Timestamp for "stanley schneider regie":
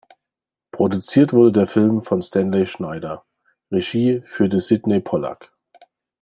2.23-4.23